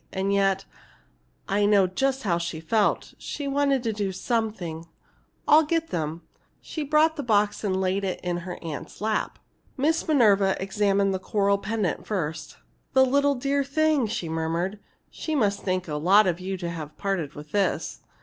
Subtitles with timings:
[0.11, 0.65] And yet
[1.47, 4.87] I know just how she felt she wanted to do something!
[5.47, 6.23] I'll get them."
[6.59, 9.37] She brought the box and laid it in her aunt's lap.
[9.77, 12.57] Miss Minerva examined the coral pendant first.
[12.93, 13.13] "The dear
[13.59, 14.79] little thing!" she murmured.
[15.11, 18.01] "She must think a lot of you to have parted with this!"